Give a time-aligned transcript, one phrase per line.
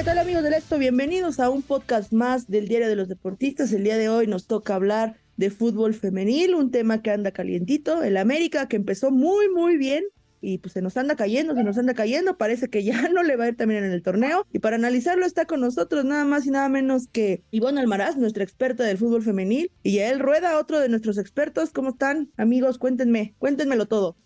[0.00, 0.78] ¿Qué tal amigos del Esto?
[0.78, 3.70] Bienvenidos a un podcast más del Diario de los Deportistas.
[3.74, 8.02] El día de hoy nos toca hablar de fútbol femenil, un tema que anda calientito.
[8.02, 10.04] El América que empezó muy, muy bien
[10.40, 12.38] y pues se nos anda cayendo, se nos anda cayendo.
[12.38, 14.46] Parece que ya no le va a ir también en el torneo.
[14.54, 18.42] Y para analizarlo está con nosotros nada más y nada menos que Ivonne Almaraz, nuestra
[18.42, 21.72] experta del fútbol femenil, y Yael Rueda, otro de nuestros expertos.
[21.72, 22.78] ¿Cómo están, amigos?
[22.78, 24.16] Cuéntenme, cuéntenmelo todo.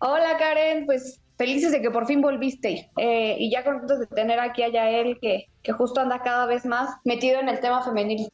[0.00, 4.38] Hola Karen, pues felices de que por fin volviste eh, y ya contentos de tener
[4.38, 8.28] aquí a Yael que, que justo anda cada vez más metido en el tema femenil.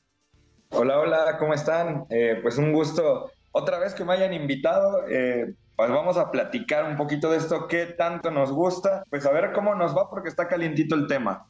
[0.71, 2.07] Hola, hola, ¿cómo están?
[2.11, 5.07] Eh, pues un gusto otra vez que me hayan invitado.
[5.09, 9.31] Eh, pues vamos a platicar un poquito de esto, qué tanto nos gusta, pues a
[9.31, 11.47] ver cómo nos va porque está calientito el tema.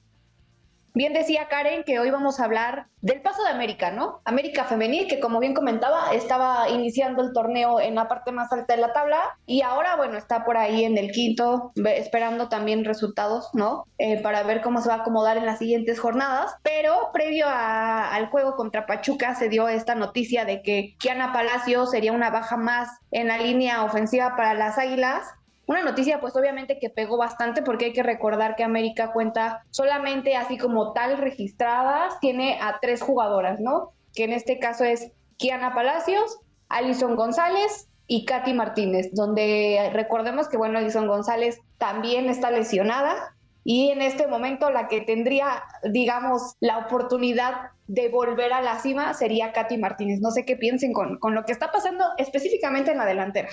[0.97, 4.23] Bien decía Karen que hoy vamos a hablar del paso de América, ¿no?
[4.25, 8.75] América Femenil, que como bien comentaba, estaba iniciando el torneo en la parte más alta
[8.75, 13.51] de la tabla y ahora, bueno, está por ahí en el quinto, esperando también resultados,
[13.53, 13.85] ¿no?
[13.99, 16.55] Eh, para ver cómo se va a acomodar en las siguientes jornadas.
[16.63, 21.85] Pero previo a, al juego contra Pachuca se dio esta noticia de que Kiana Palacio
[21.85, 25.27] sería una baja más en la línea ofensiva para las Águilas
[25.67, 30.37] una noticia pues obviamente que pegó bastante porque hay que recordar que América cuenta solamente
[30.37, 33.93] así como tal registradas, tiene a tres jugadoras, ¿no?
[34.15, 36.39] Que en este caso es Kiana Palacios,
[36.69, 43.35] Alison González y Katy Martínez, donde recordemos que bueno, Alison González también está lesionada
[43.65, 49.13] y en este momento la que tendría, digamos, la oportunidad de volver a la cima
[49.15, 50.21] sería Katy Martínez.
[50.21, 53.49] No sé qué piensen con, con lo que está pasando específicamente en la delantera.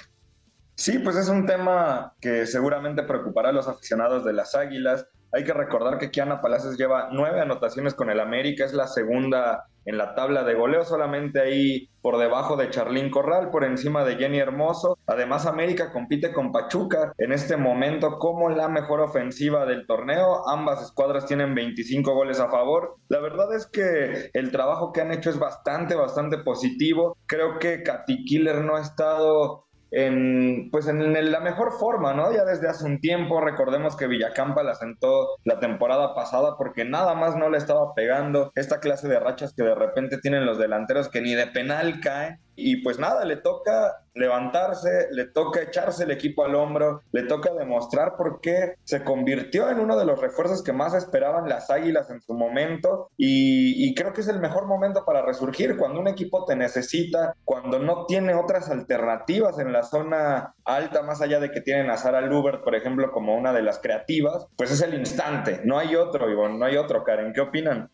[0.76, 5.08] Sí, pues es un tema que seguramente preocupará a los aficionados de las Águilas.
[5.32, 9.66] Hay que recordar que Kiana Palacios lleva nueve anotaciones con el América, es la segunda
[9.86, 14.16] en la tabla de goleo, solamente ahí por debajo de Charlín Corral, por encima de
[14.16, 14.98] Jenny Hermoso.
[15.08, 20.48] Además, América compite con Pachuca en este momento como la mejor ofensiva del torneo.
[20.48, 22.96] Ambas escuadras tienen 25 goles a favor.
[23.10, 27.18] La verdad es que el trabajo que han hecho es bastante, bastante positivo.
[27.26, 32.34] Creo que Katy Killer no ha estado en, pues en la mejor forma, ¿no?
[32.34, 37.14] Ya desde hace un tiempo, recordemos que Villacampa la sentó la temporada pasada porque nada
[37.14, 41.10] más no le estaba pegando esta clase de rachas que de repente tienen los delanteros
[41.10, 46.12] que ni de penal caen y pues nada, le toca levantarse, le toca echarse el
[46.12, 50.62] equipo al hombro, le toca demostrar por qué se convirtió en uno de los refuerzos
[50.62, 55.06] que más esperaban las Águilas en su momento y, creo que es el mejor momento
[55.06, 60.56] para resurgir cuando un equipo te necesita, cuando no tiene otras alternativas en la zona
[60.64, 63.80] alta, más allá de que tienen a Sara Lubert, por ejemplo, como una de las
[63.80, 67.90] creativas, pues es el instante, no hay otro, Ivonne, no hay otro, Karen, ¿qué opinan?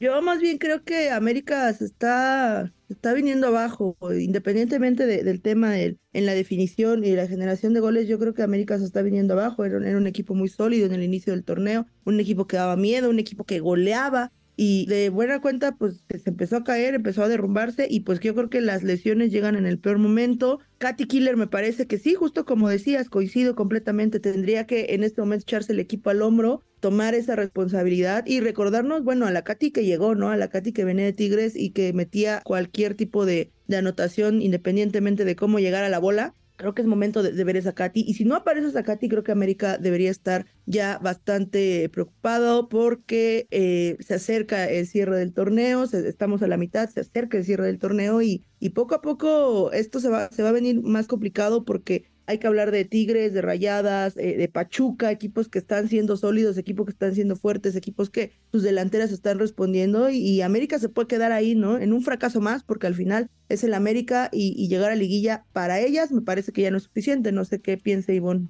[0.00, 5.98] Yo más bien creo que América se está, está viniendo abajo, independientemente del tema de,
[6.14, 9.34] en la definición y la generación de goles, yo creo que América se está viniendo
[9.34, 12.56] abajo, era, era un equipo muy sólido en el inicio del torneo, un equipo que
[12.56, 16.92] daba miedo, un equipo que goleaba, y de buena cuenta pues se empezó a caer,
[16.92, 20.58] empezó a derrumbarse y pues yo creo que las lesiones llegan en el peor momento.
[20.76, 25.22] Katy Killer me parece que sí, justo como decías, coincido completamente, tendría que en este
[25.22, 29.70] momento echarse el equipo al hombro, tomar esa responsabilidad y recordarnos, bueno, a la Katy
[29.70, 30.28] que llegó, ¿no?
[30.28, 34.42] A la Katy que venía de Tigres y que metía cualquier tipo de, de anotación
[34.42, 38.04] independientemente de cómo llegar a la bola creo que es momento de, ver esa Katy.
[38.06, 43.48] Y si no aparece esa Katy, creo que América debería estar ya bastante preocupado porque
[43.50, 47.66] eh, se acerca el cierre del torneo, estamos a la mitad, se acerca el cierre
[47.66, 51.06] del torneo y, y poco a poco esto se va, se va a venir más
[51.06, 55.88] complicado porque hay que hablar de Tigres, de Rayadas, eh, de Pachuca, equipos que están
[55.88, 60.78] siendo sólidos, equipos que están siendo fuertes, equipos que sus delanteras están respondiendo y, América
[60.78, 61.78] se puede quedar ahí, ¿no?
[61.78, 65.80] En un fracaso más, porque al final es el América y, llegar a liguilla para
[65.80, 67.32] ellas me parece que ya no es suficiente.
[67.32, 68.48] No sé qué piensa Ivonne.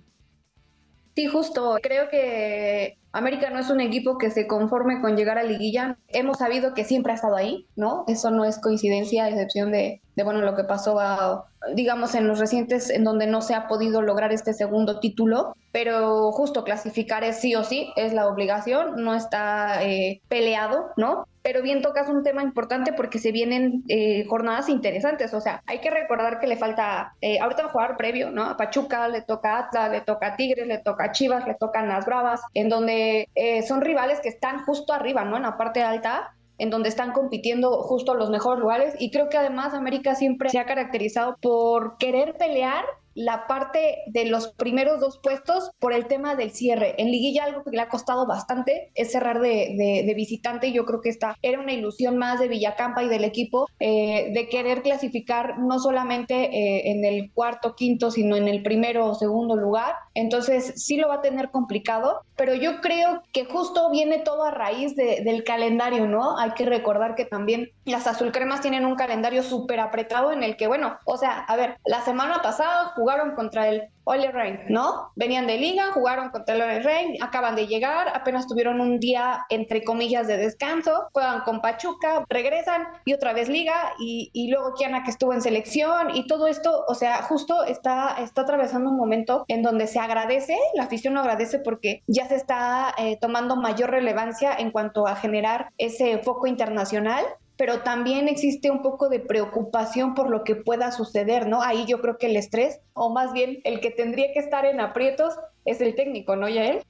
[1.21, 1.77] Sí, justo.
[1.83, 5.99] Creo que América no es un equipo que se conforme con llegar a liguilla.
[6.09, 8.05] Hemos sabido que siempre ha estado ahí, ¿no?
[8.09, 11.45] Eso no es coincidencia, a excepción de, bueno, lo que pasó a,
[11.75, 16.33] digamos, en los recientes en donde no se ha podido lograr este segundo título, pero
[16.33, 21.27] justo clasificar es sí o sí, es la obligación, no está eh, peleado, ¿no?
[21.43, 25.79] Pero bien tocas un tema importante porque se vienen eh, jornadas interesantes, o sea, hay
[25.79, 28.45] que recordar que le falta, eh, ahorita jugar previo, ¿no?
[28.45, 31.55] A Pachuca, le toca a Atlas, le toca a Tigres, le toca a Chivas, le
[31.55, 33.29] tocan las Bravas, en donde
[33.67, 35.37] son rivales que están justo arriba, ¿no?
[35.37, 39.39] En la parte alta, en donde están compitiendo justo los mejores lugares y creo que
[39.39, 42.85] además América siempre se ha caracterizado por querer pelear
[43.15, 46.95] la parte de los primeros dos puestos por el tema del cierre.
[46.99, 51.09] En liguilla algo que le ha costado bastante es cerrar de, visitante yo creo que
[51.09, 55.79] esta era una ilusión más de Villacampa y del equipo eh, de querer clasificar no
[55.79, 59.95] solamente eh, en el cuarto, quinto, sino en el primero o segundo lugar.
[60.15, 64.51] Entonces sí lo va a tener complicado, pero yo creo que justo viene todo a
[64.51, 66.39] raíz del calendario, ¿no?
[66.39, 70.67] Hay que recordar que también las azulcremas tienen un calendario súper apretado en el que,
[70.67, 75.11] bueno, o sea, a ver, la semana pasada jugaron contra el Ole Rein, ¿no?
[75.17, 79.47] Venían de liga, jugaron contra el Ole Rein, acaban de llegar, apenas tuvieron un día,
[79.49, 85.03] entre comillas, de descanso, juegan con Pachuca, regresan y otra vez liga, y, luego Kiana
[85.03, 89.45] que estuvo en selección, y todo esto, o sea, justo está, está atravesando un momento
[89.49, 93.91] en donde se agradece, la afición lo agradece porque ya se está eh, tomando mayor
[93.91, 97.25] relevancia en cuanto a generar ese foco internacional
[97.61, 101.61] pero también existe un poco de preocupación por lo que pueda suceder, ¿no?
[101.61, 104.81] Ahí yo creo que el estrés, o más bien el que tendría que estar en
[104.81, 105.35] aprietos,
[105.67, 106.83] es el técnico, ¿no, Yael?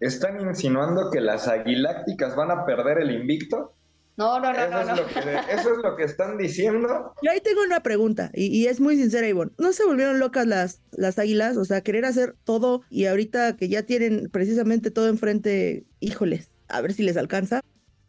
[0.00, 3.74] ¿Están insinuando que las aguilácticas van a perder el invicto?
[4.16, 4.80] No, no, no, eso no.
[4.80, 7.12] Es Lo que, eso es lo que están diciendo.
[7.20, 9.52] Yo ahí tengo una pregunta, y, es muy sincera, Ivonne.
[9.58, 11.58] ¿No se volvieron locas las, las águilas?
[11.58, 16.80] O sea, querer hacer todo y ahorita que ya tienen precisamente todo enfrente, híjoles, a
[16.80, 17.60] ver si les alcanza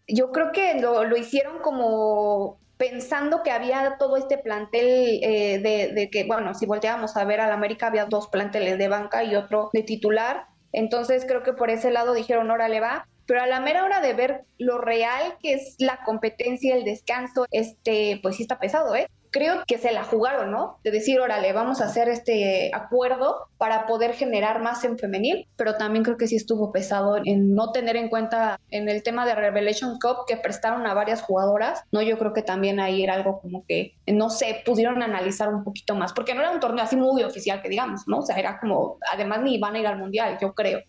[0.07, 5.59] yo creo que lo, lo hicieron como pensando que había todo este plantel eh,
[5.93, 9.35] de, que, bueno, si volteábamos a ver al América, había dos planteles de banca y
[9.35, 10.45] otro de titular.
[10.71, 13.07] Entonces creo que por ese lado dijeron, órale va.
[13.25, 17.45] Pero a la mera hora de ver lo real que es la competencia, el descanso,
[17.51, 19.07] este, pues sí está pesado, ¿eh?
[19.31, 20.79] Creo que se la jugaron, ¿no?
[20.83, 25.75] De decir, órale, vamos a hacer este acuerdo para poder generar más en femenil, pero
[25.75, 29.35] también creo que sí estuvo pesado en no tener en cuenta en el tema de
[29.35, 32.01] Revelation Cup que prestaron a varias jugadoras, ¿no?
[32.01, 35.95] Yo creo que también ahí era algo como que, no sé, pudieron analizar un poquito
[35.95, 38.19] más, porque no era un torneo así muy oficial que digamos, ¿no?
[38.19, 40.81] O sea, era como, además ni van a ir al Mundial, yo creo.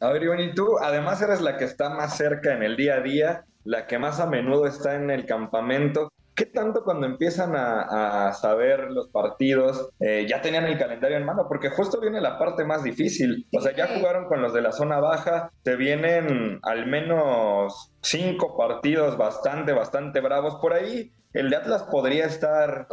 [0.00, 2.96] A ver, Iván, y tú, además eres la que está más cerca en el día
[2.96, 6.12] a día, la que más a menudo está en el campamento.
[6.34, 11.46] ¿Qué tanto cuando empiezan a, saber los partidos eh, ya tenían el calendario en mano?
[11.48, 13.46] Porque justo viene la parte más difícil.
[13.56, 18.56] O sea, ya jugaron con los de la zona baja, te vienen al menos cinco
[18.56, 21.12] partidos bastante, bastante bravos por ahí.
[21.34, 22.86] El de Atlas podría estar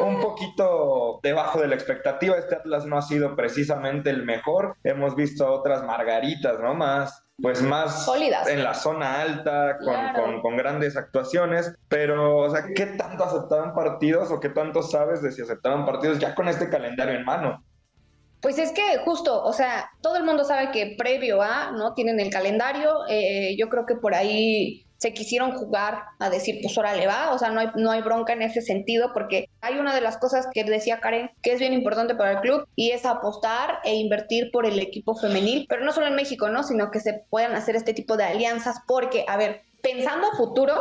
[0.00, 2.36] un poquito debajo de la expectativa.
[2.36, 4.76] Este Atlas no ha sido precisamente el mejor.
[4.84, 6.74] Hemos visto otras margaritas, ¿no?
[6.74, 8.48] Más pues más Sólidas.
[8.48, 9.78] en la zona alta,
[10.42, 15.32] con, grandes actuaciones, pero, o sea, ¿qué tanto aceptaban partidos o qué tanto sabes de
[15.32, 17.62] si aceptaban partidos ya con este calendario en mano?
[18.40, 21.92] Pues es que justo, o sea, todo el mundo sabe que previo a, ¿no?
[21.92, 26.76] Tienen el calendario, eh, yo creo que por ahí se quisieron jugar a decir, pues
[26.76, 29.78] ahora le va, o sea, no hay, no hay bronca en ese sentido, porque hay
[29.78, 32.90] una de las cosas que decía Karen que es bien importante para el club y
[32.90, 36.64] es apostar e invertir por el equipo femenil, pero no solo en México, ¿no?
[36.64, 40.74] Sino que se puedan hacer este tipo de alianzas, porque, a ver, pensando a futuro,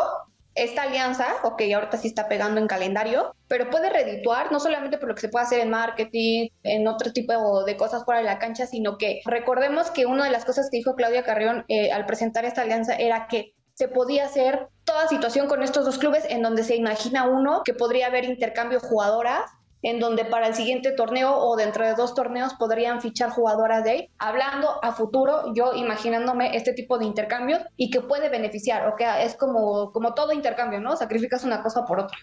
[0.55, 5.09] esta alianza, ok, ahorita sí está pegando en calendario, pero puede redituar no solamente por
[5.09, 8.39] lo que se puede hacer en marketing, en otro tipo de cosas fuera de la
[8.39, 12.07] cancha, sino que recordemos que una de las cosas que dijo Claudia Carrión eh, al
[12.07, 16.41] presentar esta alianza era que se podía hacer toda situación con estos dos clubes en
[16.41, 19.51] donde se imagina uno que podría haber intercambio jugadoras
[19.81, 23.91] en donde para el siguiente torneo o dentro de dos torneos podrían fichar jugadoras de
[23.91, 28.95] ahí, hablando a futuro, yo imaginándome este tipo de intercambios y que puede beneficiar, o
[28.95, 30.95] que es como, como todo intercambio, ¿no?
[30.95, 32.17] Sacrificas una cosa por otra.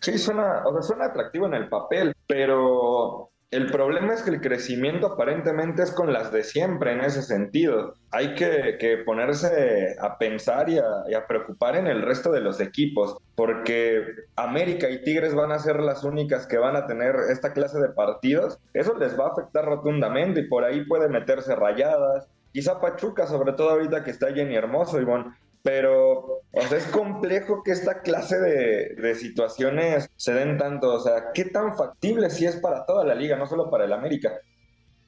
[0.00, 4.40] Sí, suena, o sea, suena atractivo en el papel, pero El problema es que el
[4.40, 7.94] crecimiento aparentemente es con las de siempre en ese sentido.
[8.10, 12.58] Hay que, ponerse a pensar y a, y a, preocupar en el resto de los
[12.58, 17.52] equipos, porque América y Tigres van a ser las únicas que van a tener esta
[17.52, 18.58] clase de partidos.
[18.72, 22.26] Eso les va a afectar rotundamente y por ahí puede meterse rayadas.
[22.52, 25.26] Quizá Pachuca, sobre todo ahorita que está Jenny Hermoso, Ivonne,
[25.64, 30.92] pero o sea, es complejo que esta clase de, situaciones se den tanto.
[30.92, 33.94] O sea, ¿qué tan factible si es para toda la liga, no solo para el
[33.94, 34.30] América?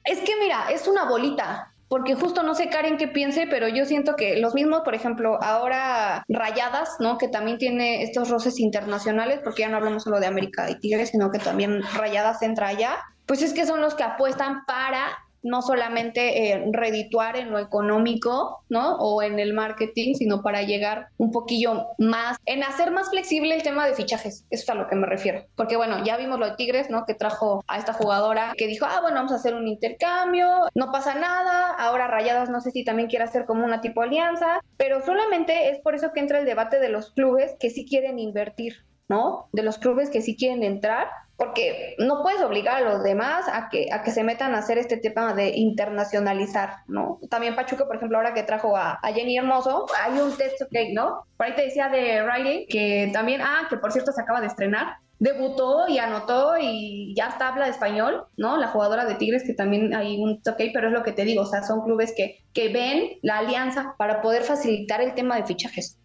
[0.03, 1.71] Es que mira, es una bolita.
[1.89, 5.41] Porque justo no sé Karen qué piense, pero yo siento que los mismos, por ejemplo,
[5.41, 7.17] ahora Rayadas, ¿no?
[7.17, 11.11] Que también tiene estos roces internacionales, porque ya no hablamos solo de América y Tigres,
[11.11, 15.61] sino que también Rayadas entra allá, pues es que son los que apuestan para no
[15.61, 18.97] solamente redituar en lo económico, ¿no?
[18.97, 23.63] O en el marketing, sino para llegar un poquillo más, en hacer más flexible el
[23.63, 24.45] tema de fichajes.
[24.49, 25.45] Eso es a lo que me refiero.
[25.55, 27.05] Porque bueno, ya vimos lo de Tigres, ¿no?
[27.05, 30.91] Que trajo a esta jugadora que dijo, ah, bueno, vamos a hacer un intercambio, no
[30.91, 31.73] pasa nada.
[31.77, 35.79] Ahora Rayadas no sé si también quiere hacer como una tipo alianza, pero solamente es
[35.79, 39.49] por eso que entra el debate de los clubes que sí quieren invertir, ¿no?
[39.53, 43.69] De los clubes que sí quieren entrar porque no puedes obligar a los demás a
[43.69, 47.19] que, a que se metan a hacer este tema de internacionalizar, ¿no?
[47.29, 51.25] También Pachuca, por ejemplo, ahora que trajo a, Jenny Hermoso, hay un test ok, ¿no?
[51.37, 54.47] Por ahí te decía de Riley, que también, ah, que por cierto se acaba de
[54.47, 58.57] estrenar, debutó y anotó y ya está habla español, ¿no?
[58.57, 61.43] La jugadora de Tigres, que también hay un ok, pero es lo que te digo,
[61.43, 65.45] o sea, son clubes que, que ven la alianza para poder facilitar el tema de
[65.45, 65.99] fichajes.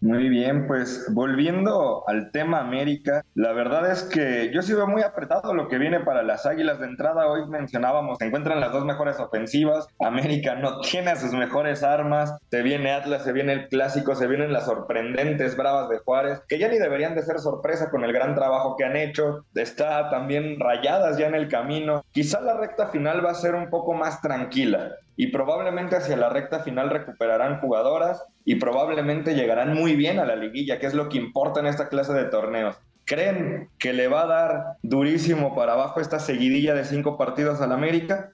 [0.00, 5.02] Muy bien, pues volviendo al tema América, la verdad es que yo sí veo muy
[5.02, 7.26] apretado lo que viene para las Águilas de entrada.
[7.26, 12.62] Hoy mencionábamos, se encuentran las dos mejores ofensivas, América no tiene sus mejores armas, se
[12.62, 16.68] viene Atlas, se viene el clásico, se vienen las sorprendentes Bravas de Juárez, que ya
[16.68, 21.18] ni deberían de ser sorpresa con el gran trabajo que han hecho, está también rayadas
[21.18, 22.04] ya en el camino.
[22.12, 26.28] Quizá la recta final va a ser un poco más tranquila y probablemente hacia la
[26.28, 31.10] recta final recuperarán jugadoras y probablemente llegarán muy bien a la liguilla, que es lo
[31.10, 32.76] que importa en esta clase de torneos.
[33.04, 37.72] ¿Creen que le va a dar durísimo para abajo esta seguidilla de cinco partidos al
[37.72, 38.32] América?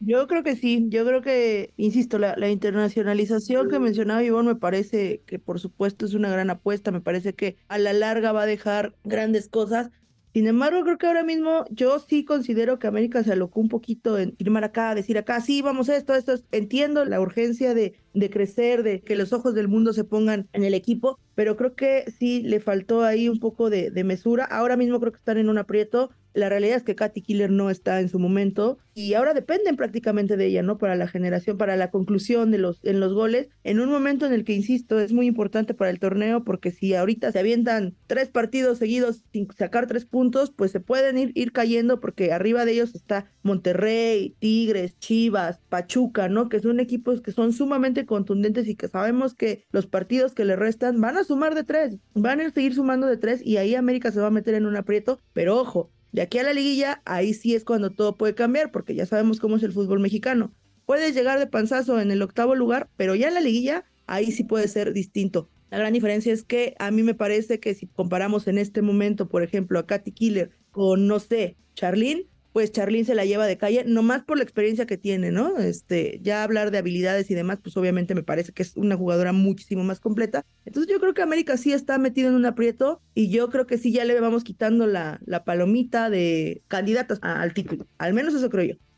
[0.00, 5.22] Yo creo que sí, yo creo que, insisto, la, internacionalización que mencionaba Ivonne me parece
[5.24, 8.46] que por supuesto es una gran apuesta, me parece que a la larga va a
[8.46, 9.88] dejar grandes cosas,
[10.34, 14.18] sin embargo, creo que ahora mismo yo sí considero que América se alocó un poquito
[14.18, 16.34] en firmar acá, decir acá, sí, vamos a esto, esto.
[16.52, 20.64] Entiendo la urgencia de, de crecer, de que los ojos del mundo se pongan en
[20.64, 24.44] el equipo, pero creo que sí le faltó ahí un poco de, mesura.
[24.44, 27.70] Ahora mismo creo que están en un aprieto la realidad es que Katy Killer no
[27.70, 30.78] está en su momento y ahora dependen prácticamente de ella, ¿no?
[30.78, 34.32] Para la generación, para la conclusión de los, en los goles, en un momento en
[34.32, 38.28] el que, insisto, es muy importante para el torneo porque si ahorita se avientan tres
[38.30, 42.72] partidos seguidos sin sacar tres puntos, pues se pueden ir, ir cayendo porque arriba de
[42.72, 46.48] ellos está Monterrey, Tigres, Chivas, Pachuca, ¿no?
[46.48, 50.56] Que son equipos que son sumamente contundentes y que sabemos que los partidos que le
[50.56, 54.10] restan van a sumar de tres, van a seguir sumando de tres y ahí América
[54.10, 57.32] se va a meter en un aprieto, pero ojo, de aquí a la liguilla, ahí
[57.32, 60.52] sí es cuando todo puede cambiar, porque ya sabemos cómo es el fútbol mexicano.
[60.84, 64.44] Puedes llegar de panzazo en el octavo lugar, pero ya en la liguilla, ahí sí
[64.44, 65.48] puede ser distinto.
[65.70, 69.30] La gran diferencia es que a mí me parece que si comparamos en este momento,
[69.30, 73.56] por ejemplo, a Katy Killer con, no sé, Charlene, pues Charlene se la lleva de
[73.56, 75.58] calle, nomás por la experiencia que tiene, ¿no?
[75.58, 79.32] Este, ya hablar de habilidades y demás, pues obviamente me parece que es una jugadora
[79.32, 80.44] muchísimo más completa.
[80.64, 83.78] Entonces yo creo que América sí está metido en un aprieto y yo creo que
[83.78, 87.86] sí ya le vamos quitando la, la palomita de candidatos al título.
[87.98, 88.91] Al menos eso creo yo.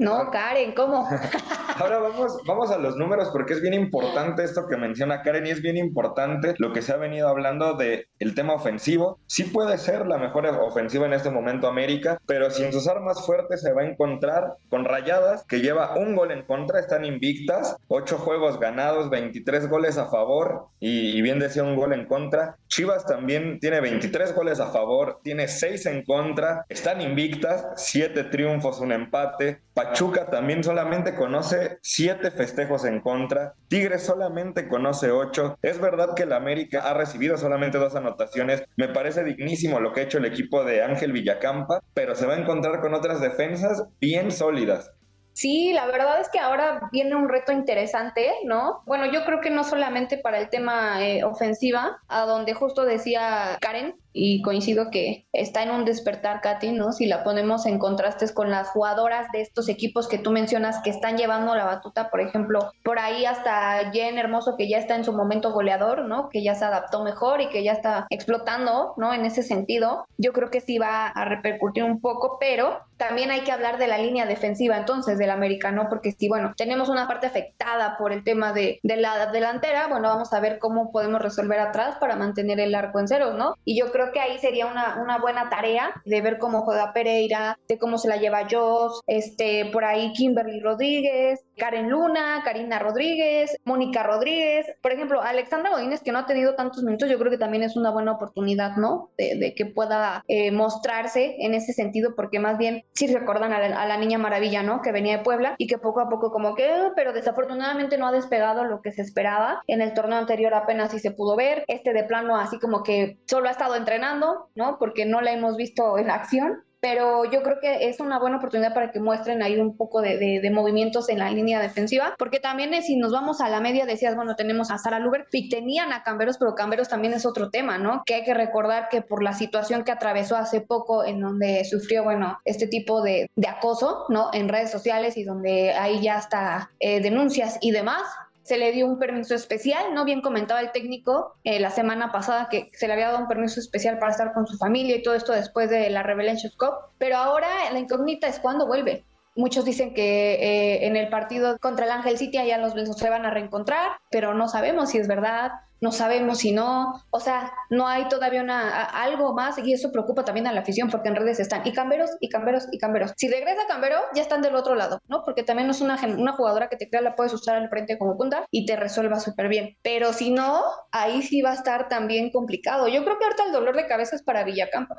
[0.00, 1.06] No, Karen, ¿cómo?
[1.76, 5.50] Ahora vamos, vamos a los números porque es bien importante esto que menciona Karen y
[5.50, 9.18] es bien importante lo que se ha venido hablando de el tema ofensivo.
[9.26, 13.60] Sí puede ser la mejor ofensiva en este momento América, pero sin sus armas fuertes
[13.60, 18.16] se va a encontrar con Rayadas que lleva un gol en contra, están invictas, ocho
[18.16, 22.56] juegos ganados, 23 goles a favor y, y bien decía un gol en contra.
[22.68, 28.80] Chivas también tiene 23 goles a favor, tiene 6 en contra, están invictas, 7 triunfos,
[28.80, 29.60] un empate.
[29.82, 35.56] Pachuca también solamente conoce 7 festejos en contra, Tigres solamente conoce 8.
[35.62, 40.00] Es verdad que el América ha recibido solamente dos anotaciones, me parece dignísimo lo que
[40.00, 43.82] ha hecho el equipo de Ángel Villacampa, pero se va a encontrar con otras defensas
[43.98, 44.92] bien sólidas.
[45.32, 48.82] Sí, la verdad es que ahora viene un reto interesante, ¿no?
[48.84, 53.56] Bueno, yo creo que no solamente para el tema eh, ofensiva, a donde justo decía
[53.62, 56.92] Karen, y coincido que está en un despertar, Katy, ¿no?
[56.92, 60.90] Si la ponemos en contrastes con las jugadoras de estos equipos que tú mencionas que
[60.90, 65.04] están llevando la batuta, por ejemplo, por ahí hasta Jen Hermoso que ya está en
[65.04, 66.28] su momento goleador, ¿no?
[66.28, 69.14] Que ya se adaptó mejor y que ya está explotando, ¿no?
[69.14, 73.40] En ese sentido, yo creo que sí va a repercutir un poco, pero también hay
[73.40, 77.26] que hablar de la línea defensiva entonces del americano, porque si, bueno, tenemos una parte
[77.26, 81.58] afectada por el tema de, de la delantera, bueno, vamos a ver cómo podemos resolver
[81.60, 83.54] atrás para mantener el arco en cero, ¿no?
[83.64, 87.58] Y yo creo que ahí sería una, una buena tarea de ver cómo juega Pereira,
[87.68, 93.56] de cómo se la lleva Joss, este, por ahí Kimberly Rodríguez, Karen Luna, Karina Rodríguez,
[93.64, 97.38] Mónica Rodríguez, por ejemplo, Alexandra Godínez, que no ha tenido tantos minutos, yo creo que
[97.38, 99.10] también es una buena oportunidad, ¿no?
[99.18, 103.96] De, que pueda eh, mostrarse en ese sentido, porque más bien si recuerdan a la,
[103.98, 104.80] niña maravilla, ¿no?
[104.80, 108.12] Que venía de Puebla y que poco a poco como que, pero desafortunadamente no ha
[108.12, 109.62] despegado lo que se esperaba.
[109.66, 111.64] En el torneo anterior apenas sí se pudo ver.
[111.68, 114.78] Este de plano así como que solo ha estado entrenando, ¿no?
[114.78, 118.72] Porque no la hemos visto en acción pero yo creo que es una buena oportunidad
[118.72, 122.70] para que muestren ahí un poco de, de, movimientos en la línea defensiva, porque también
[122.82, 126.02] si nos vamos a la media, decías, bueno, tenemos a Sara Luber y tenían a
[126.02, 128.02] Camberos, pero Camberos también es otro tema, ¿no?
[128.06, 132.02] Que hay que recordar que por la situación que atravesó hace poco, en donde sufrió,
[132.02, 134.30] bueno, este tipo de, de acoso, ¿no?
[134.32, 138.02] En redes sociales y donde ahí ya está eh, denuncias y demás,
[138.50, 140.04] se le dio un permiso especial, ¿no?
[140.04, 143.60] Bien comentaba el técnico eh, la semana pasada que se le había dado un permiso
[143.60, 147.16] especial para estar con su familia y todo esto después de la Revelation Cup, pero
[147.16, 149.04] ahora la incógnita es cuándo vuelve.
[149.36, 153.24] Muchos dicen que eh, en el partido contra el Ángel City ya los se van
[153.24, 157.88] a reencontrar, pero no sabemos si es verdad no sabemos si no, o sea, no
[157.88, 161.40] hay todavía una, algo más y eso preocupa también a la afición porque en redes
[161.40, 163.12] están y Camberos y Camberos y Camberos.
[163.16, 165.22] Si regresa Cambero, ya están del otro lado, ¿no?
[165.24, 167.98] Porque también no es una, una jugadora que te crea, la puedes usar al frente
[167.98, 169.76] como punta y te resuelva súper bien.
[169.82, 172.88] Pero si no, ahí sí va a estar también complicado.
[172.88, 174.96] Yo creo que ahorita el dolor de cabeza es para Villacampa.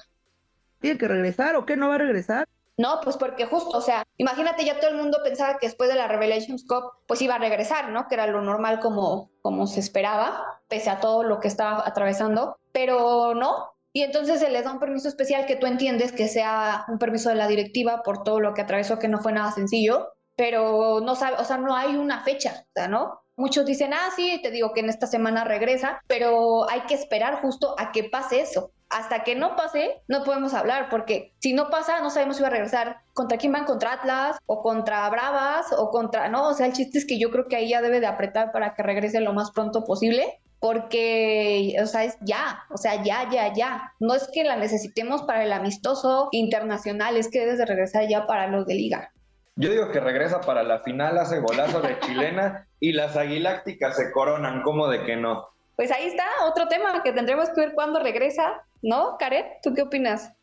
[0.79, 2.47] ¿Tiene que regresar o qué no va a regresar?
[2.81, 5.95] No, pues porque justo, o sea, imagínate, ya todo el mundo pensaba que después de
[5.95, 8.07] la Revelations Cup, pues iba a regresar, ¿no?
[8.07, 12.57] Que era lo normal como, como se esperaba, pese a todo lo que estaba atravesando,
[12.71, 13.75] pero no.
[13.93, 17.29] Y entonces se les da un permiso especial que tú entiendes que sea un permiso
[17.29, 21.15] de la directiva por todo lo que atravesó, que no fue nada sencillo, pero no
[21.15, 23.21] sabe, o sea, no hay una fecha, ¿no?
[23.41, 27.41] Muchos dicen, ah, sí, te digo que en esta semana regresa, pero hay que esperar
[27.41, 31.71] justo a que pase eso hasta que no pase, no podemos hablar, porque si no
[31.71, 32.98] pasa, no sabemos si va a regresar.
[33.13, 33.65] ¿Contra quién van?
[33.65, 34.38] ¿Contra Atlas?
[34.45, 35.67] ¿O contra Bravas?
[35.75, 36.29] ¿O contra.?
[36.29, 38.51] No, o sea, el chiste es que yo creo que ahí ya debe de apretar
[38.51, 43.27] para que regrese lo más pronto posible, porque, o sea, es ya, o sea, ya,
[43.31, 43.93] ya, ya.
[44.00, 48.27] No es que la necesitemos para el amistoso internacional, es que debe de regresar ya
[48.27, 49.12] para los de liga.
[49.55, 54.12] Yo digo que regresa para la final, hace golazo de chilena y las aguilácticas se
[54.12, 55.48] coronan, como de que no?
[55.75, 59.46] Pues ahí está, otro tema que tendremos que ver cuándo regresa ¿No, Karen?
[59.61, 60.33] ¿Tú qué opinas?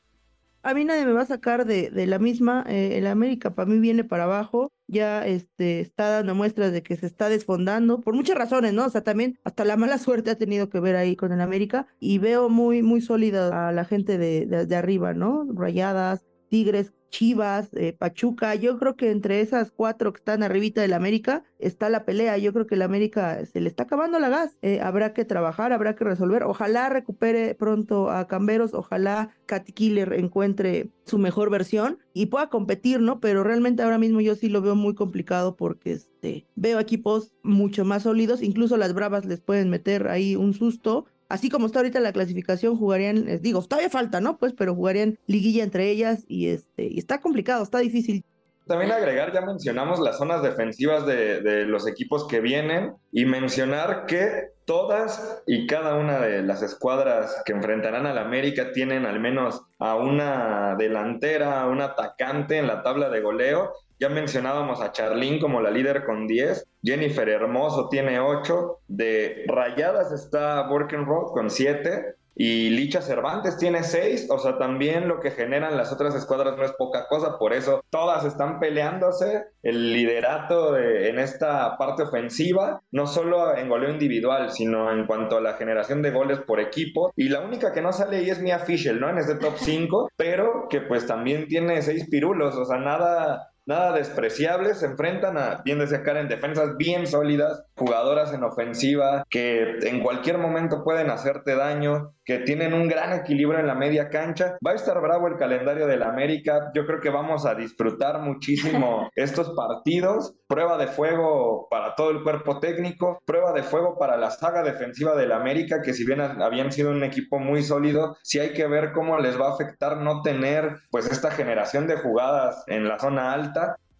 [0.62, 2.64] A mí nadie me va a sacar de, de la misma.
[2.68, 4.70] Eh, el América para mí viene para abajo.
[4.86, 8.86] Ya este, está dando muestras de que se está desfondando por muchas razones, ¿no?
[8.86, 11.86] O sea, también hasta la mala suerte ha tenido que ver ahí con el América.
[12.00, 15.46] Y veo muy, muy sólida a la gente de, de arriba, ¿no?
[15.52, 20.92] Rayadas, Tigres, Chivas, eh, Pachuca, yo creo que entre esas cuatro que están arribita del
[20.92, 24.56] América está la pelea, yo creo que el América se le está acabando la gas,
[24.62, 30.12] eh, habrá que trabajar, habrá que resolver, ojalá recupere pronto a Camberos, ojalá Cat Killer
[30.12, 33.20] encuentre su mejor versión y pueda competir, ¿no?
[33.20, 37.84] Pero realmente ahora mismo yo sí lo veo muy complicado porque este, veo equipos mucho
[37.84, 42.00] más sólidos, incluso las Bravas les pueden meter ahí un susto, así como está ahorita
[42.00, 44.38] la clasificación, jugarían, les digo, todavía falta, ¿no?
[44.38, 48.24] Pues, pero jugarían liguilla entre ellas y este, está complicado, está difícil.
[48.66, 54.04] También agregar, ya mencionamos las zonas defensivas de, de los equipos que vienen y mencionar
[54.04, 59.62] que todas y cada una de las escuadras que enfrentarán al América tienen al menos
[59.78, 65.40] a una delantera, a un atacante en la tabla de goleo ya mencionábamos a Charlín
[65.40, 66.64] como la líder con 10.
[66.82, 68.80] Jennifer Hermoso tiene 8.
[68.86, 72.14] De Rayadas está Road con 7.
[72.40, 74.28] Y Licha Cervantes tiene 6.
[74.30, 77.36] O sea, también lo que generan las otras escuadras no es poca cosa.
[77.36, 82.80] Por eso todas están peleándose el liderato en esta parte ofensiva.
[82.92, 87.12] No solo en goleo individual, sino en cuanto a la generación de goles por equipo.
[87.16, 89.10] Y la única que no sale ahí es Mia Fischel, ¿no?
[89.10, 90.10] En este top 5.
[90.16, 92.54] pero que pues también tiene 6 pirulos.
[92.54, 98.32] O sea, nada nada despreciables, se enfrentan a, bien decía Karen, defensas bien sólidas, jugadoras
[98.32, 103.66] en ofensiva que en cualquier momento pueden hacerte daño, que tienen un gran equilibrio en
[103.66, 104.56] la media cancha.
[104.66, 109.10] Va a estar bravo el calendario del América, yo creo que vamos a disfrutar muchísimo
[109.14, 114.30] estos partidos, prueba de fuego para todo el cuerpo técnico, prueba de fuego para la
[114.30, 118.54] saga defensiva del América, que si bien habían sido un equipo muy sólido, sí hay
[118.54, 122.88] que ver cómo les va a afectar no tener pues esta generación de jugadas en
[122.88, 123.57] la zona alta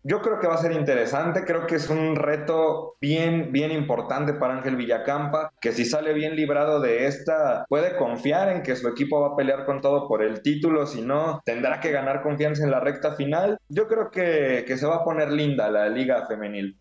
[0.09, 4.33] yo creo que va a ser interesante, creo que es un reto bien, bien importante
[4.33, 8.89] para Ángel Villacampa, que si sale bien librado de esta, puede confiar en que su
[8.89, 12.65] equipo va a pelear con todo por el título, si no, tendrá que ganar confianza
[12.65, 13.59] en la recta final.
[13.69, 16.79] Yo creo que, que se va a poner linda la liga femenil.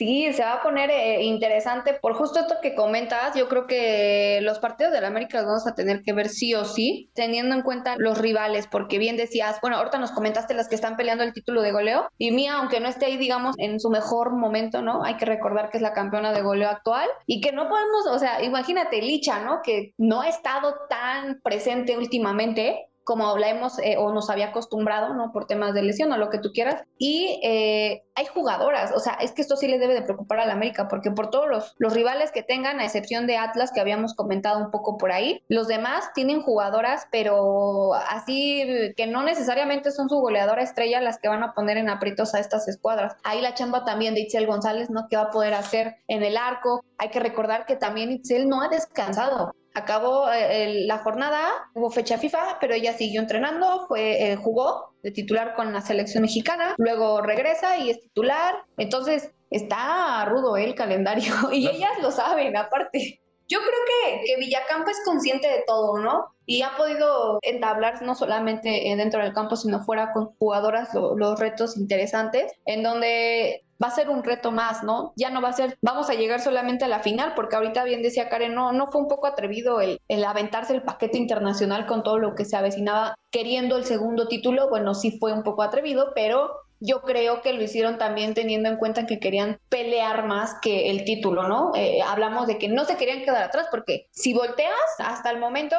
[0.00, 3.36] Sí, se va a poner eh, interesante por justo esto que comentas.
[3.36, 6.54] Yo creo que los partidos de la América los vamos a tener que ver sí
[6.54, 10.68] o sí, teniendo en cuenta los rivales, porque bien decías, bueno, ahorita nos comentaste las
[10.70, 13.78] que están peleando el título de goleo y Mía, aunque no esté ahí, digamos, en
[13.78, 15.04] su mejor momento, ¿no?
[15.04, 18.18] Hay que recordar que es la campeona de goleo actual y que no podemos, o
[18.18, 19.60] sea, imagínate Licha, ¿no?
[19.62, 25.14] Que no ha estado tan presente últimamente como la hemos eh, o nos había acostumbrado,
[25.14, 25.32] ¿no?
[25.32, 26.84] Por temas de lesión o lo que tú quieras.
[26.96, 30.46] Y eh, hay jugadoras, o sea, es que esto sí le debe de preocupar a
[30.46, 33.80] la América, porque por todos los, los rivales que tengan, a excepción de Atlas, que
[33.80, 39.90] habíamos comentado un poco por ahí, los demás tienen jugadoras, pero así que no necesariamente
[39.90, 43.16] son su goleadora estrella las que van a poner en aprietos a estas escuadras.
[43.24, 45.08] Ahí la chamba también de Itzel González, ¿no?
[45.08, 46.84] Que va a poder hacer en el arco.
[46.96, 52.18] Hay que recordar que también Itzel no ha descansado acabó eh, la jornada, hubo fecha
[52.18, 57.22] FIFA, pero ella siguió entrenando, fue, eh, jugó de titular con la selección mexicana, luego
[57.22, 63.20] regresa y es titular, entonces está rudo el calendario y ellas lo saben aparte.
[63.48, 63.80] Yo creo
[64.14, 66.26] que, que Villacampo es consciente de todo, ¿no?
[66.46, 71.38] Y ha podido entablar no solamente eh, dentro del campo, sino fuera con jugadoras los
[71.38, 75.12] retos interesantes, en donde va a ser un reto más, ¿no?
[75.16, 78.02] Ya no va a ser, vamos a llegar solamente a la final, porque ahorita bien
[78.02, 82.02] decía Karen, no, no fue un poco atrevido el, el aventarse el paquete internacional con
[82.02, 86.12] todo lo que se avecinaba queriendo el segundo título, bueno, sí fue un poco atrevido,
[86.14, 90.90] pero yo creo que lo hicieron también teniendo en cuenta que querían pelear más que
[90.90, 91.72] el título, ¿no?
[91.74, 95.76] Eh, hablamos de que no se querían quedar atrás porque si volteas hasta el momento,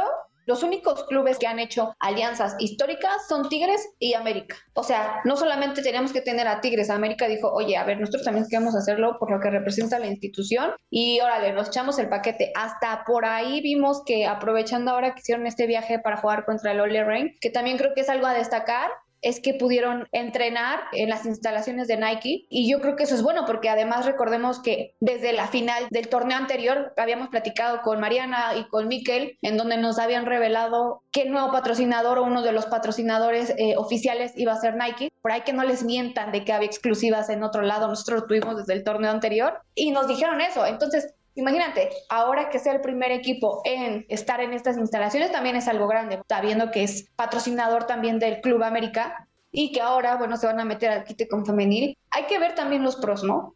[0.51, 4.57] los únicos clubes que han hecho alianzas históricas son Tigres y América.
[4.73, 8.25] O sea, no solamente tenemos que tener a Tigres, América dijo, oye, a ver, nosotros
[8.25, 12.51] también queremos hacerlo por lo que representa la institución y órale, nos echamos el paquete.
[12.53, 16.81] Hasta por ahí vimos que aprovechando ahora que hicieron este viaje para jugar contra el
[16.81, 21.09] Ole Rain, que también creo que es algo a destacar, es que pudieron entrenar en
[21.09, 24.95] las instalaciones de Nike y yo creo que eso es bueno porque además recordemos que
[24.99, 29.77] desde la final del torneo anterior habíamos platicado con Mariana y con Miquel en donde
[29.77, 34.53] nos habían revelado que el nuevo patrocinador o uno de los patrocinadores eh, oficiales iba
[34.53, 35.09] a ser Nike.
[35.21, 38.27] Por ahí que no les mientan de que había exclusivas en otro lado, nosotros lo
[38.27, 40.65] tuvimos desde el torneo anterior y nos dijeron eso.
[40.65, 45.67] Entonces, Imagínate, ahora que sea el primer equipo en estar en estas instalaciones también es
[45.67, 46.15] algo grande.
[46.15, 50.59] Está viendo que es patrocinador también del Club América y que ahora, bueno, se van
[50.59, 51.97] a meter al quite con femenil.
[52.09, 53.55] Hay que ver también los pros, ¿no?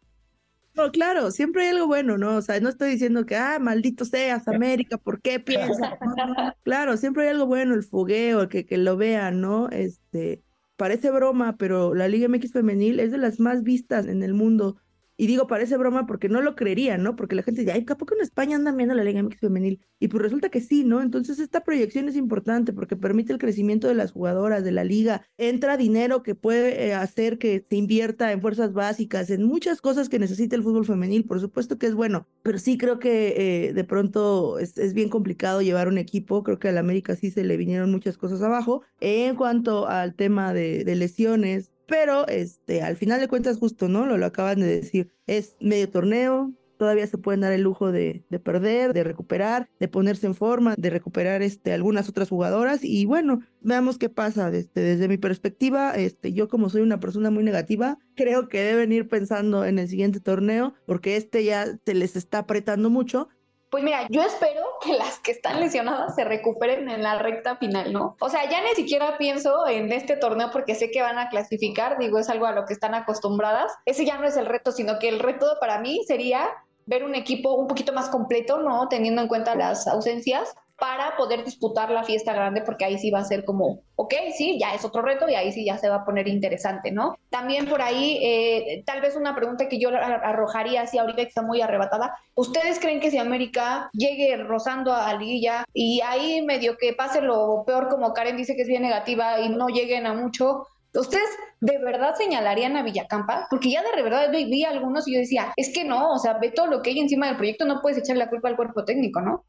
[0.74, 2.36] No, claro, siempre hay algo bueno, ¿no?
[2.36, 5.94] O sea, no estoy diciendo que, ah, maldito seas América, ¿por qué piensas?
[6.64, 9.70] claro, siempre hay algo bueno, el fogueo, que, que lo vean, ¿no?
[9.70, 10.42] Este,
[10.76, 14.76] parece broma, pero la Liga MX femenil es de las más vistas en el mundo
[15.16, 17.16] y digo, parece broma porque no lo creerían, ¿no?
[17.16, 19.80] Porque la gente dice, ay, ¿por qué en España andan viendo la Liga MX femenil?
[19.98, 21.00] Y pues resulta que sí, ¿no?
[21.00, 25.22] Entonces esta proyección es importante porque permite el crecimiento de las jugadoras de la liga.
[25.38, 30.10] Entra dinero que puede eh, hacer que se invierta en fuerzas básicas, en muchas cosas
[30.10, 31.24] que necesita el fútbol femenil.
[31.24, 35.08] Por supuesto que es bueno, pero sí creo que eh, de pronto es, es, bien
[35.08, 36.42] complicado llevar un equipo.
[36.42, 38.82] Creo que al América sí se le vinieron muchas cosas abajo.
[39.00, 44.06] En cuanto al tema de lesiones, pero este, al final de cuentas, justo, ¿no?
[44.06, 45.12] Lo, lo acaban de decir.
[45.26, 49.88] Es medio torneo, todavía se pueden dar el lujo de, de, perder, de recuperar, de
[49.88, 54.48] ponerse en forma, de recuperar este, algunas otras jugadoras y bueno, veamos qué pasa.
[54.50, 58.92] Este, desde mi perspectiva, este, yo como soy una persona muy negativa, creo que deben
[58.92, 63.28] ir pensando en el siguiente torneo porque este ya se les está apretando mucho
[63.76, 67.92] pues mira, yo espero que las que están lesionadas se recuperen en la recta final,
[67.92, 68.16] ¿no?
[68.20, 71.98] O sea, ya ni siquiera pienso en este torneo porque sé que van a clasificar,
[71.98, 73.70] digo, es algo a lo que están acostumbradas.
[73.84, 76.48] Ese ya no es el reto, sino que el reto para mí sería
[76.86, 78.88] ver un equipo un poquito más completo, ¿no?
[78.88, 83.20] Teniendo en cuenta las ausencias para poder disputar la fiesta grande, porque ahí sí va
[83.20, 85.96] a ser como, ok, sí, ya es otro reto y ahí sí ya se va
[85.96, 87.16] a poner interesante, ¿no?
[87.30, 91.62] También por ahí, eh, tal vez una pregunta que yo arrojaría así ahorita está muy
[91.62, 97.22] arrebatada, ¿ustedes creen que si América llegue rozando a Liguilla y ahí medio que pase
[97.22, 100.66] lo peor como Karen dice que es bien negativa y no lleguen a mucho,
[100.98, 101.28] ¿Ustedes
[101.60, 103.48] de verdad señalarían a Villacampa?
[103.50, 106.50] Porque ya de verdad vi algunos y yo decía, es que no, o sea, ve
[106.50, 109.20] todo lo que hay encima del proyecto, no puedes echar la culpa al cuerpo técnico,
[109.20, 109.44] ¿no?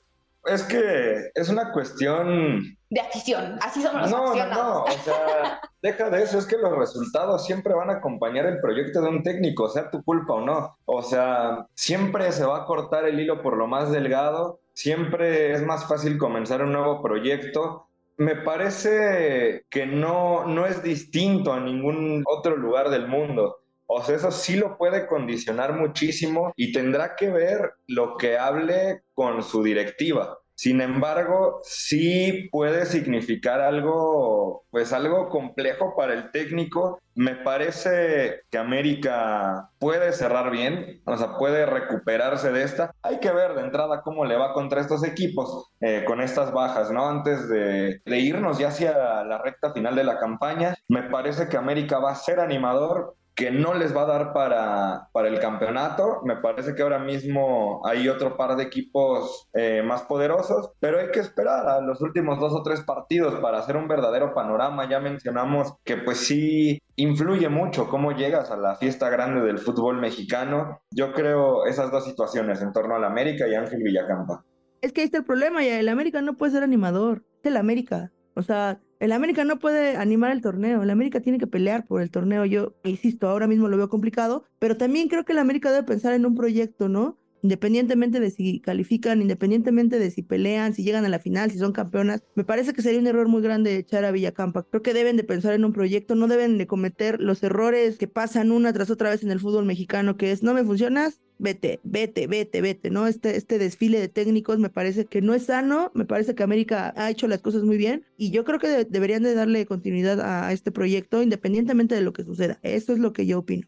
[0.48, 3.60] Es que es una cuestión de afición.
[3.62, 4.36] Así somos los no.
[4.36, 8.46] No, no, o sea, deja de eso, es que los resultados siempre van a acompañar
[8.46, 10.78] el proyecto de un técnico, sea tu culpa o no.
[10.86, 15.64] O sea, siempre se va a cortar el hilo por lo más delgado, siempre es
[15.64, 17.90] más fácil comenzar un nuevo proyecto.
[18.16, 23.58] Me parece que no, no es distinto a ningún otro lugar del mundo.
[23.88, 29.04] O sea, eso sí lo puede condicionar muchísimo y tendrá que ver lo que hable
[29.14, 30.38] con su directiva.
[30.58, 37.00] Sin embargo, sí puede significar algo, pues algo complejo para el técnico.
[37.14, 42.92] Me parece que América puede cerrar bien, o sea, puede recuperarse de esta.
[43.04, 46.90] Hay que ver de entrada cómo le va contra estos equipos eh, con estas bajas,
[46.90, 47.08] ¿no?
[47.08, 51.58] Antes de, de irnos ya hacia la recta final de la campaña, me parece que
[51.58, 56.22] América va a ser animador, que no les va a dar para, para el campeonato.
[56.26, 61.12] Me parece que ahora mismo hay otro par de equipos eh, más poderosos, pero hay
[61.12, 64.90] que esperar a los últimos dos o tres partidos para hacer un verdadero panorama.
[64.90, 70.02] Ya mencionamos que pues sí influye mucho cómo llegas a la fiesta grande del fútbol
[70.02, 70.82] mexicano.
[70.90, 74.44] Yo creo esas dos situaciones en torno al América y Ángel Villacampa.
[74.82, 78.12] Es que ahí está el problema, el América no puede ser animador, es el América.
[78.34, 82.02] O sea, el América no puede animar el torneo, el América tiene que pelear por
[82.02, 82.46] el torneo.
[82.46, 86.14] Yo insisto, ahora mismo lo veo complicado, pero también creo que el América debe pensar
[86.14, 87.20] en un proyecto, ¿no?
[87.44, 91.72] Independientemente de si califican, independientemente de si pelean, si llegan a la final, si son
[91.72, 94.64] campeonas, me parece que sería un error muy grande echar a Villacampa.
[94.64, 98.08] Creo que deben de pensar en un proyecto, no deben de cometer los errores que
[98.08, 101.80] pasan una tras otra vez en el fútbol mexicano, que es no me funcionas, vete,
[101.84, 103.08] vete, vete, vete, ¿no?
[103.08, 106.94] Este, este desfile de técnicos me parece que no es sano, me parece que América
[106.98, 110.20] ha hecho las cosas muy bien y yo creo que de- deberían de darle continuidad
[110.22, 112.60] a este proyecto independientemente de lo que suceda.
[112.64, 113.68] Eso es lo que yo opino.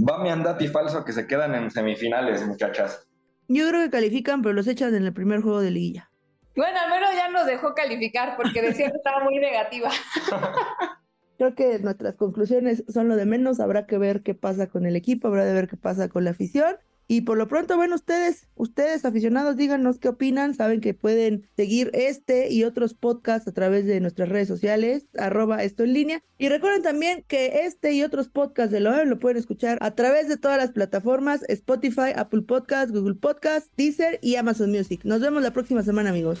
[0.00, 3.06] Va mi andati falso que se quedan en semifinales, muchachas.
[3.48, 6.10] Yo creo que califican, pero los echan en el primer juego de liguilla.
[6.56, 9.90] Bueno, al menos ya nos dejó calificar porque decía que estaba muy negativa.
[11.36, 13.60] Creo que nuestras conclusiones son lo de menos.
[13.60, 16.30] Habrá que ver qué pasa con el equipo, habrá de ver qué pasa con la
[16.30, 16.76] afición.
[17.06, 20.54] Y por lo pronto, bueno, ustedes, ustedes aficionados, díganos qué opinan.
[20.54, 25.62] Saben que pueden seguir este y otros podcasts a través de nuestras redes sociales, arroba
[25.62, 26.22] esto en línea.
[26.38, 30.28] Y recuerden también que este y otros podcasts de Loe lo pueden escuchar a través
[30.28, 35.02] de todas las plataformas, Spotify, Apple Podcasts, Google Podcasts, Deezer y Amazon Music.
[35.04, 36.40] Nos vemos la próxima semana, amigos.